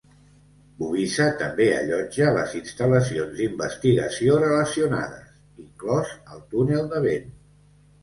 Bovisa 0.77 1.27
també 1.41 1.67
allotja 1.81 2.31
les 2.39 2.57
instal·lacions 2.61 3.37
d'investigació 3.43 4.41
relacionades, 4.47 5.41
inclòs 5.69 6.19
el 6.21 6.47
túnel 6.53 6.93
de 6.97 7.09
vent. 7.11 7.35